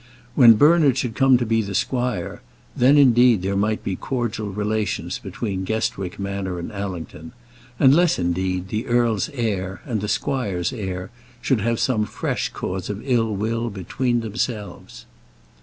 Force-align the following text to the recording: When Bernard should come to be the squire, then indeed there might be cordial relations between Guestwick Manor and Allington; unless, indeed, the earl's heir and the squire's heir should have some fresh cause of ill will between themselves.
When 0.33 0.53
Bernard 0.55 0.97
should 0.97 1.13
come 1.13 1.37
to 1.37 1.45
be 1.45 1.61
the 1.61 1.75
squire, 1.75 2.41
then 2.75 2.97
indeed 2.97 3.43
there 3.43 3.55
might 3.55 3.83
be 3.83 3.95
cordial 3.95 4.49
relations 4.49 5.19
between 5.19 5.63
Guestwick 5.63 6.17
Manor 6.17 6.57
and 6.57 6.71
Allington; 6.71 7.33
unless, 7.77 8.17
indeed, 8.17 8.69
the 8.69 8.87
earl's 8.87 9.29
heir 9.29 9.79
and 9.85 10.01
the 10.01 10.07
squire's 10.07 10.73
heir 10.73 11.11
should 11.39 11.61
have 11.61 11.79
some 11.79 12.05
fresh 12.07 12.49
cause 12.49 12.89
of 12.89 13.03
ill 13.05 13.35
will 13.35 13.69
between 13.69 14.21
themselves. 14.21 15.05